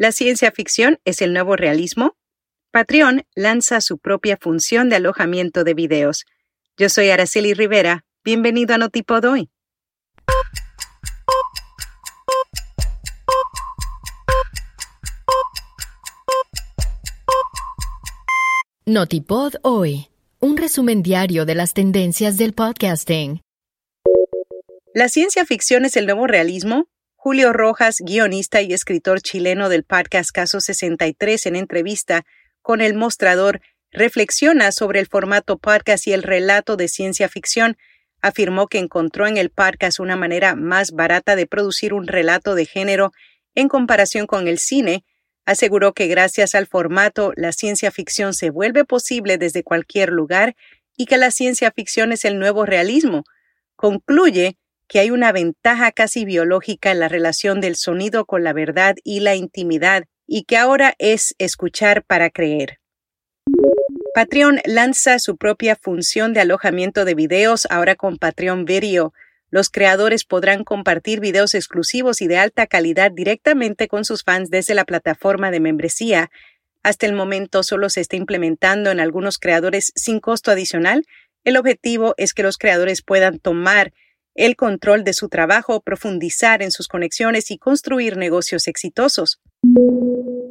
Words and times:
¿La 0.00 0.12
ciencia 0.12 0.50
ficción 0.50 0.98
es 1.04 1.20
el 1.20 1.34
nuevo 1.34 1.56
realismo? 1.56 2.16
Patreon 2.70 3.26
lanza 3.34 3.82
su 3.82 3.98
propia 3.98 4.38
función 4.38 4.88
de 4.88 4.96
alojamiento 4.96 5.62
de 5.62 5.74
videos. 5.74 6.24
Yo 6.78 6.88
soy 6.88 7.10
Araceli 7.10 7.52
Rivera. 7.52 8.06
Bienvenido 8.24 8.74
a 8.74 8.78
Notipod 8.78 9.26
hoy. 9.26 9.50
Notipod 18.86 19.56
hoy. 19.60 20.08
Un 20.38 20.56
resumen 20.56 21.02
diario 21.02 21.44
de 21.44 21.54
las 21.54 21.74
tendencias 21.74 22.38
del 22.38 22.54
podcasting. 22.54 23.42
¿La 24.94 25.10
ciencia 25.10 25.44
ficción 25.44 25.84
es 25.84 25.94
el 25.98 26.06
nuevo 26.06 26.26
realismo? 26.26 26.88
Julio 27.22 27.52
Rojas, 27.52 27.98
guionista 28.00 28.62
y 28.62 28.72
escritor 28.72 29.20
chileno 29.20 29.68
del 29.68 29.84
podcast 29.84 30.30
Caso 30.30 30.58
63, 30.58 31.44
en 31.44 31.56
entrevista 31.56 32.24
con 32.62 32.80
El 32.80 32.94
Mostrador, 32.94 33.60
reflexiona 33.92 34.72
sobre 34.72 35.00
el 35.00 35.06
formato 35.06 35.58
podcast 35.58 36.06
y 36.06 36.14
el 36.14 36.22
relato 36.22 36.78
de 36.78 36.88
ciencia 36.88 37.28
ficción. 37.28 37.76
Afirmó 38.22 38.68
que 38.68 38.78
encontró 38.78 39.26
en 39.26 39.36
el 39.36 39.50
podcast 39.50 40.00
una 40.00 40.16
manera 40.16 40.54
más 40.54 40.92
barata 40.92 41.36
de 41.36 41.46
producir 41.46 41.92
un 41.92 42.06
relato 42.06 42.54
de 42.54 42.64
género 42.64 43.12
en 43.54 43.68
comparación 43.68 44.26
con 44.26 44.48
el 44.48 44.58
cine. 44.58 45.04
Aseguró 45.44 45.92
que 45.92 46.06
gracias 46.06 46.54
al 46.54 46.66
formato 46.66 47.34
la 47.36 47.52
ciencia 47.52 47.90
ficción 47.90 48.32
se 48.32 48.48
vuelve 48.48 48.86
posible 48.86 49.36
desde 49.36 49.62
cualquier 49.62 50.08
lugar 50.08 50.56
y 50.96 51.04
que 51.04 51.18
la 51.18 51.30
ciencia 51.30 51.70
ficción 51.70 52.12
es 52.12 52.24
el 52.24 52.38
nuevo 52.38 52.64
realismo. 52.64 53.24
Concluye 53.76 54.56
que 54.90 54.98
hay 54.98 55.12
una 55.12 55.30
ventaja 55.30 55.92
casi 55.92 56.24
biológica 56.24 56.90
en 56.90 56.98
la 56.98 57.06
relación 57.06 57.60
del 57.60 57.76
sonido 57.76 58.24
con 58.24 58.42
la 58.42 58.52
verdad 58.52 58.96
y 59.04 59.20
la 59.20 59.36
intimidad, 59.36 60.02
y 60.26 60.42
que 60.42 60.56
ahora 60.56 60.94
es 60.98 61.36
escuchar 61.38 62.02
para 62.02 62.28
creer. 62.28 62.80
Patreon 64.12 64.58
lanza 64.64 65.20
su 65.20 65.36
propia 65.36 65.76
función 65.76 66.32
de 66.32 66.40
alojamiento 66.40 67.04
de 67.04 67.14
videos 67.14 67.68
ahora 67.70 67.94
con 67.94 68.18
Patreon 68.18 68.64
Video. 68.64 69.12
Los 69.48 69.70
creadores 69.70 70.24
podrán 70.24 70.64
compartir 70.64 71.20
videos 71.20 71.54
exclusivos 71.54 72.20
y 72.20 72.26
de 72.26 72.38
alta 72.38 72.66
calidad 72.66 73.12
directamente 73.12 73.86
con 73.86 74.04
sus 74.04 74.24
fans 74.24 74.50
desde 74.50 74.74
la 74.74 74.84
plataforma 74.84 75.52
de 75.52 75.60
membresía. 75.60 76.32
Hasta 76.82 77.06
el 77.06 77.12
momento 77.12 77.62
solo 77.62 77.90
se 77.90 78.00
está 78.00 78.16
implementando 78.16 78.90
en 78.90 78.98
algunos 78.98 79.38
creadores 79.38 79.92
sin 79.94 80.18
costo 80.18 80.50
adicional. 80.50 81.04
El 81.44 81.56
objetivo 81.56 82.14
es 82.16 82.34
que 82.34 82.42
los 82.42 82.58
creadores 82.58 83.02
puedan 83.02 83.38
tomar 83.38 83.92
el 84.40 84.56
control 84.56 85.04
de 85.04 85.12
su 85.12 85.28
trabajo, 85.28 85.82
profundizar 85.82 86.62
en 86.62 86.70
sus 86.70 86.88
conexiones 86.88 87.50
y 87.50 87.58
construir 87.58 88.16
negocios 88.16 88.68
exitosos. 88.68 89.38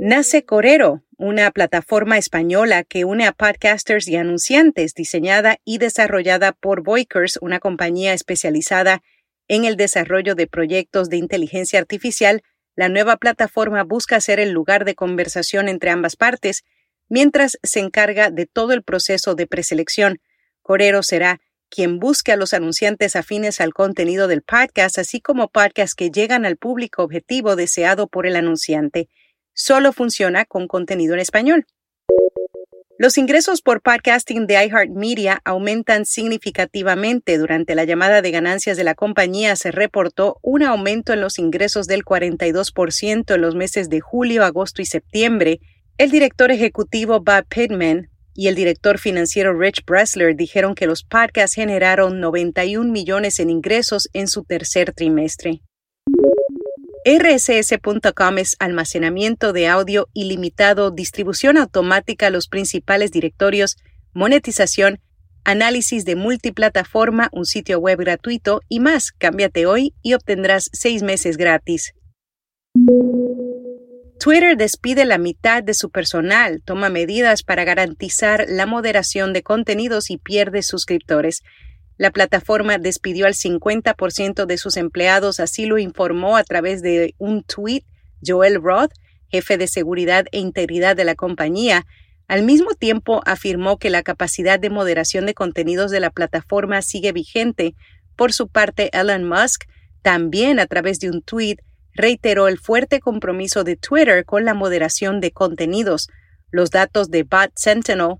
Nace 0.00 0.44
Corero, 0.44 1.04
una 1.18 1.52
plataforma 1.52 2.18
española 2.18 2.82
que 2.82 3.04
une 3.04 3.26
a 3.26 3.32
podcasters 3.32 4.08
y 4.08 4.16
anunciantes, 4.16 4.94
diseñada 4.94 5.58
y 5.64 5.78
desarrollada 5.78 6.50
por 6.50 6.82
Voikers, 6.82 7.38
una 7.40 7.60
compañía 7.60 8.12
especializada 8.12 9.02
en 9.46 9.64
el 9.64 9.76
desarrollo 9.76 10.34
de 10.34 10.48
proyectos 10.48 11.08
de 11.08 11.18
inteligencia 11.18 11.78
artificial. 11.78 12.42
La 12.74 12.88
nueva 12.88 13.18
plataforma 13.18 13.84
busca 13.84 14.20
ser 14.20 14.40
el 14.40 14.50
lugar 14.50 14.84
de 14.84 14.96
conversación 14.96 15.68
entre 15.68 15.90
ambas 15.90 16.16
partes, 16.16 16.64
mientras 17.08 17.56
se 17.62 17.78
encarga 17.78 18.32
de 18.32 18.46
todo 18.46 18.72
el 18.72 18.82
proceso 18.82 19.36
de 19.36 19.46
preselección. 19.46 20.18
Corero 20.60 21.04
será 21.04 21.40
quien 21.76 21.98
busque 21.98 22.32
a 22.32 22.36
los 22.36 22.54
anunciantes 22.54 23.16
afines 23.16 23.60
al 23.60 23.74
contenido 23.74 24.28
del 24.28 24.40
podcast, 24.40 24.96
así 24.98 25.20
como 25.20 25.48
podcasts 25.48 25.94
que 25.94 26.10
llegan 26.10 26.46
al 26.46 26.56
público 26.56 27.02
objetivo 27.02 27.54
deseado 27.54 28.06
por 28.06 28.26
el 28.26 28.36
anunciante. 28.36 29.10
Solo 29.52 29.92
funciona 29.92 30.46
con 30.46 30.68
contenido 30.68 31.12
en 31.12 31.20
español. 31.20 31.66
Los 32.98 33.18
ingresos 33.18 33.60
por 33.60 33.82
podcasting 33.82 34.46
de 34.46 34.54
iHeartMedia 34.54 35.42
aumentan 35.44 36.06
significativamente. 36.06 37.36
Durante 37.36 37.74
la 37.74 37.84
llamada 37.84 38.22
de 38.22 38.30
ganancias 38.30 38.78
de 38.78 38.84
la 38.84 38.94
compañía 38.94 39.54
se 39.54 39.70
reportó 39.70 40.38
un 40.40 40.62
aumento 40.62 41.12
en 41.12 41.20
los 41.20 41.38
ingresos 41.38 41.86
del 41.86 42.06
42% 42.06 43.34
en 43.34 43.40
los 43.42 43.54
meses 43.54 43.90
de 43.90 44.00
julio, 44.00 44.46
agosto 44.46 44.80
y 44.80 44.86
septiembre. 44.86 45.60
El 45.98 46.10
director 46.10 46.50
ejecutivo 46.50 47.20
Bob 47.20 47.44
Pittman 47.50 48.08
y 48.36 48.48
el 48.48 48.54
director 48.54 48.98
financiero 48.98 49.58
Rich 49.58 49.84
Bressler 49.86 50.36
dijeron 50.36 50.74
que 50.74 50.86
los 50.86 51.02
podcasts 51.02 51.56
generaron 51.56 52.20
91 52.20 52.92
millones 52.92 53.40
en 53.40 53.50
ingresos 53.50 54.08
en 54.12 54.28
su 54.28 54.44
tercer 54.44 54.92
trimestre. 54.92 55.62
RSS.com 57.06 58.38
es 58.38 58.56
almacenamiento 58.58 59.52
de 59.52 59.68
audio 59.68 60.08
ilimitado, 60.12 60.90
distribución 60.90 61.56
automática 61.56 62.26
a 62.26 62.30
los 62.30 62.48
principales 62.48 63.12
directorios, 63.12 63.76
monetización, 64.12 65.00
análisis 65.44 66.04
de 66.04 66.16
multiplataforma, 66.16 67.28
un 67.32 67.46
sitio 67.46 67.78
web 67.78 67.98
gratuito 68.00 68.60
y 68.68 68.80
más. 68.80 69.12
Cámbiate 69.12 69.66
hoy 69.66 69.94
y 70.02 70.14
obtendrás 70.14 70.68
seis 70.72 71.02
meses 71.04 71.36
gratis. 71.36 71.94
Twitter 74.18 74.56
despide 74.56 75.04
la 75.04 75.18
mitad 75.18 75.62
de 75.62 75.74
su 75.74 75.90
personal, 75.90 76.62
toma 76.64 76.88
medidas 76.88 77.42
para 77.42 77.64
garantizar 77.64 78.46
la 78.48 78.66
moderación 78.66 79.32
de 79.32 79.42
contenidos 79.42 80.10
y 80.10 80.18
pierde 80.18 80.62
suscriptores. 80.62 81.42
La 81.98 82.10
plataforma 82.10 82.78
despidió 82.78 83.26
al 83.26 83.34
50% 83.34 84.46
de 84.46 84.58
sus 84.58 84.76
empleados, 84.76 85.38
así 85.38 85.66
lo 85.66 85.78
informó 85.78 86.36
a 86.36 86.44
través 86.44 86.82
de 86.82 87.14
un 87.18 87.42
tweet 87.42 87.84
Joel 88.26 88.62
Roth, 88.62 88.92
jefe 89.28 89.58
de 89.58 89.68
seguridad 89.68 90.26
e 90.32 90.38
integridad 90.38 90.96
de 90.96 91.04
la 91.04 91.14
compañía. 91.14 91.86
Al 92.26 92.42
mismo 92.42 92.74
tiempo 92.74 93.22
afirmó 93.26 93.78
que 93.78 93.90
la 93.90 94.02
capacidad 94.02 94.58
de 94.58 94.70
moderación 94.70 95.26
de 95.26 95.34
contenidos 95.34 95.90
de 95.90 96.00
la 96.00 96.10
plataforma 96.10 96.82
sigue 96.82 97.12
vigente. 97.12 97.74
Por 98.16 98.32
su 98.32 98.48
parte, 98.48 98.90
Elon 98.92 99.28
Musk, 99.28 99.64
también 100.02 100.58
a 100.58 100.66
través 100.66 101.00
de 101.00 101.10
un 101.10 101.22
tweet, 101.22 101.56
reiteró 101.96 102.48
el 102.48 102.58
fuerte 102.58 103.00
compromiso 103.00 103.64
de 103.64 103.76
Twitter 103.76 104.24
con 104.24 104.44
la 104.44 104.54
moderación 104.54 105.20
de 105.20 105.32
contenidos. 105.32 106.08
Los 106.50 106.70
datos 106.70 107.10
de 107.10 107.24
Bot 107.24 107.52
Sentinel, 107.56 108.16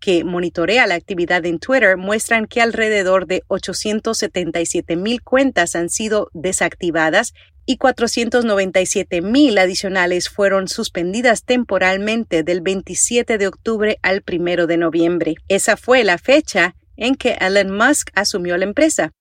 que 0.00 0.24
monitorea 0.24 0.86
la 0.86 0.94
actividad 0.94 1.44
en 1.46 1.58
Twitter, 1.58 1.96
muestran 1.96 2.46
que 2.46 2.60
alrededor 2.60 3.26
de 3.26 3.42
877 3.48 4.96
mil 4.96 5.22
cuentas 5.22 5.76
han 5.76 5.90
sido 5.90 6.28
desactivadas 6.32 7.32
y 7.66 7.76
497 7.76 9.20
mil 9.20 9.56
adicionales 9.58 10.28
fueron 10.28 10.66
suspendidas 10.66 11.44
temporalmente 11.44 12.42
del 12.42 12.62
27 12.62 13.38
de 13.38 13.46
octubre 13.46 13.98
al 14.02 14.24
1 14.26 14.66
de 14.66 14.76
noviembre. 14.76 15.34
Esa 15.48 15.76
fue 15.76 16.02
la 16.02 16.18
fecha 16.18 16.74
en 16.96 17.14
que 17.14 17.36
Elon 17.40 17.70
Musk 17.70 18.10
asumió 18.14 18.56
la 18.56 18.64
empresa. 18.64 19.12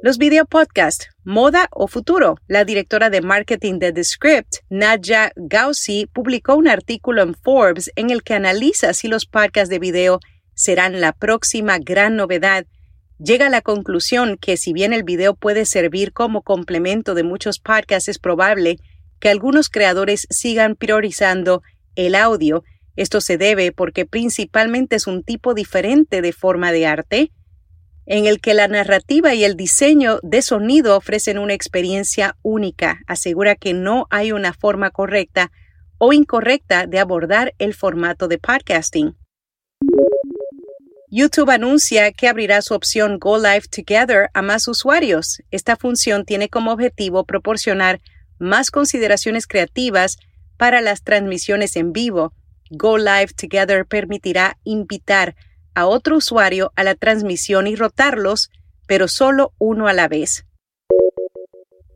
Los 0.00 0.16
video 0.16 0.46
podcast, 0.46 1.06
moda 1.24 1.66
o 1.72 1.88
futuro. 1.88 2.36
La 2.46 2.64
directora 2.64 3.10
de 3.10 3.20
marketing 3.20 3.80
de 3.80 3.92
The 3.92 4.04
Script, 4.04 4.58
Nadja 4.70 5.32
Gausi, 5.34 6.06
publicó 6.06 6.54
un 6.54 6.68
artículo 6.68 7.20
en 7.20 7.34
Forbes 7.34 7.90
en 7.96 8.10
el 8.10 8.22
que 8.22 8.34
analiza 8.34 8.92
si 8.92 9.08
los 9.08 9.26
podcasts 9.26 9.70
de 9.70 9.80
video 9.80 10.20
serán 10.54 11.00
la 11.00 11.12
próxima 11.12 11.80
gran 11.80 12.14
novedad. 12.14 12.64
Llega 13.18 13.48
a 13.48 13.50
la 13.50 13.60
conclusión 13.60 14.38
que 14.40 14.56
si 14.56 14.72
bien 14.72 14.92
el 14.92 15.02
video 15.02 15.34
puede 15.34 15.64
servir 15.64 16.12
como 16.12 16.42
complemento 16.42 17.14
de 17.14 17.24
muchos 17.24 17.58
podcasts, 17.58 18.08
es 18.08 18.20
probable 18.20 18.76
que 19.18 19.30
algunos 19.30 19.68
creadores 19.68 20.28
sigan 20.30 20.76
priorizando 20.76 21.60
el 21.96 22.14
audio. 22.14 22.62
Esto 22.94 23.20
se 23.20 23.36
debe 23.36 23.72
porque 23.72 24.06
principalmente 24.06 24.94
es 24.94 25.08
un 25.08 25.24
tipo 25.24 25.54
diferente 25.54 26.22
de 26.22 26.32
forma 26.32 26.70
de 26.70 26.86
arte 26.86 27.32
en 28.10 28.26
el 28.26 28.40
que 28.40 28.54
la 28.54 28.68
narrativa 28.68 29.34
y 29.34 29.44
el 29.44 29.54
diseño 29.54 30.18
de 30.22 30.40
sonido 30.40 30.96
ofrecen 30.96 31.38
una 31.38 31.52
experiencia 31.52 32.36
única. 32.42 33.00
Asegura 33.06 33.54
que 33.54 33.74
no 33.74 34.06
hay 34.08 34.32
una 34.32 34.54
forma 34.54 34.90
correcta 34.90 35.52
o 35.98 36.14
incorrecta 36.14 36.86
de 36.86 37.00
abordar 37.00 37.54
el 37.58 37.74
formato 37.74 38.26
de 38.26 38.38
podcasting. 38.38 39.14
YouTube 41.10 41.50
anuncia 41.50 42.10
que 42.12 42.28
abrirá 42.28 42.62
su 42.62 42.72
opción 42.72 43.18
Go 43.18 43.36
Live 43.36 43.64
Together 43.70 44.30
a 44.32 44.40
más 44.40 44.68
usuarios. 44.68 45.42
Esta 45.50 45.76
función 45.76 46.24
tiene 46.24 46.48
como 46.48 46.72
objetivo 46.72 47.24
proporcionar 47.24 48.00
más 48.38 48.70
consideraciones 48.70 49.46
creativas 49.46 50.16
para 50.56 50.80
las 50.80 51.02
transmisiones 51.02 51.76
en 51.76 51.92
vivo. 51.92 52.32
Go 52.70 52.96
Live 52.96 53.32
Together 53.36 53.84
permitirá 53.84 54.56
invitar 54.64 55.30
a 55.30 55.47
otro 55.86 56.16
usuario 56.16 56.72
a 56.76 56.84
la 56.84 56.94
transmisión 56.94 57.66
y 57.66 57.76
rotarlos, 57.76 58.50
pero 58.86 59.08
solo 59.08 59.52
uno 59.58 59.88
a 59.88 59.92
la 59.92 60.08
vez. 60.08 60.44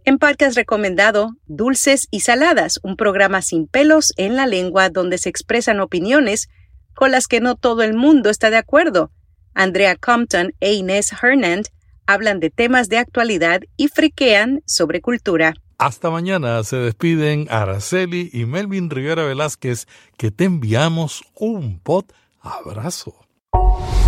En 0.05 0.19
podcast 0.19 0.56
recomendado 0.56 1.37
Dulces 1.46 2.08
y 2.11 2.20
Saladas, 2.20 2.81
un 2.82 2.96
programa 2.96 3.40
sin 3.40 3.69
pelos 3.69 4.12
en 4.17 4.34
la 4.34 4.46
lengua 4.46 4.90
donde 4.90 5.17
se 5.17 5.29
expresan 5.29 5.79
opiniones 5.79 6.49
con 6.94 7.12
las 7.12 7.29
que 7.29 7.40
no 7.40 7.56
todo 7.56 7.82
el 7.82 7.94
mundo 7.94 8.29
está 8.29 8.50
de 8.50 8.56
acuerdo. 8.56 9.12
Andrea 9.55 9.96
Compton 9.96 10.55
e 10.61 10.73
Inés 10.73 11.12
Hernand 11.12 11.67
hablan 12.06 12.40
de 12.40 12.50
temas 12.50 12.88
de 12.88 12.99
actualidad 12.99 13.61
y 13.76 13.88
friquean 13.88 14.62
sobre 14.67 15.00
cultura. 15.00 15.55
Hasta 15.78 16.11
mañana 16.11 16.62
se 16.64 16.76
despiden 16.76 17.46
Araceli 17.50 18.31
y 18.32 18.44
Melvin 18.44 18.90
Rivera 18.90 19.25
Velázquez, 19.25 19.87
que 20.17 20.31
te 20.31 20.44
enviamos 20.44 21.25
un 21.35 21.81
pot 21.81 22.12
abrazo. 22.40 23.22
you 23.54 24.01